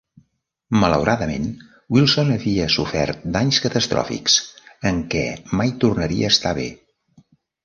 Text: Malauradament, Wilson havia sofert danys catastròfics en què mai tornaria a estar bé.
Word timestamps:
Malauradament, 0.83 1.43
Wilson 1.97 2.31
havia 2.35 2.69
sofert 2.77 3.27
danys 3.35 3.59
catastròfics 3.67 4.39
en 4.93 4.99
què 5.13 5.23
mai 5.61 5.77
tornaria 5.85 6.33
a 6.33 6.37
estar 6.39 6.57
bé. 6.63 6.69